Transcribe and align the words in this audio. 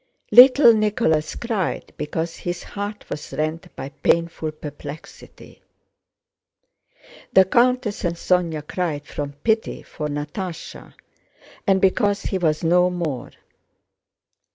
Little 0.31 0.73
Nicholas 0.73 1.35
cried 1.35 1.93
because 1.95 2.37
his 2.37 2.63
heart 2.63 3.07
was 3.11 3.33
rent 3.33 3.67
by 3.75 3.89
painful 3.89 4.51
perplexity. 4.53 5.61
The 7.33 7.45
countess 7.45 8.03
and 8.03 8.15
Sónya 8.15 8.65
cried 8.67 9.05
from 9.05 9.33
pity 9.43 9.83
for 9.83 10.07
Natásha 10.07 10.95
and 11.67 11.79
because 11.79 12.23
he 12.23 12.39
was 12.39 12.63
no 12.63 12.89
more. 12.89 13.29